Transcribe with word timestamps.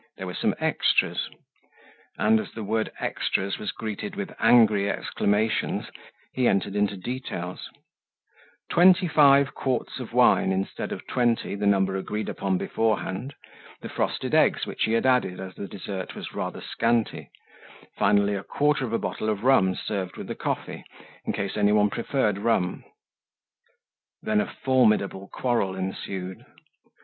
There 0.17 0.25
were 0.25 0.33
some 0.33 0.55
extras; 0.57 1.29
and, 2.17 2.39
as 2.39 2.51
the 2.53 2.63
word 2.63 2.91
"extras" 2.99 3.59
was 3.59 3.71
greeted 3.71 4.15
with 4.15 4.33
angry 4.39 4.89
exclamations, 4.89 5.91
he 6.33 6.47
entered 6.47 6.75
into 6.75 6.97
details:—Twenty 6.97 9.07
five 9.07 9.53
quarts 9.53 9.99
of 9.99 10.11
wine, 10.11 10.51
instead 10.51 10.91
of 10.91 11.05
twenty, 11.05 11.53
the 11.53 11.67
number 11.67 11.97
agreed 11.97 12.29
upon 12.29 12.57
beforehand; 12.57 13.35
the 13.81 13.89
frosted 13.89 14.33
eggs, 14.33 14.65
which 14.65 14.85
he 14.85 14.93
had 14.93 15.05
added, 15.05 15.39
as 15.39 15.53
the 15.53 15.67
dessert 15.67 16.15
was 16.15 16.33
rather 16.33 16.61
scanty; 16.61 17.29
finally, 17.95 18.33
a 18.33 18.41
quarter 18.41 18.83
of 18.85 18.93
a 18.93 18.97
bottle 18.97 19.29
of 19.29 19.43
rum, 19.43 19.75
served 19.75 20.17
with 20.17 20.25
the 20.25 20.33
coffee, 20.33 20.83
in 21.25 21.33
case 21.33 21.55
any 21.55 21.71
one 21.71 21.91
preferred 21.91 22.39
rum. 22.39 22.83
Then 24.23 24.41
a 24.41 24.47
formidable 24.51 25.27
quarrel 25.27 25.75
ensued. 25.75 26.43